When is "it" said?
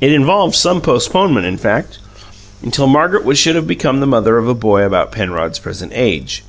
0.00-0.10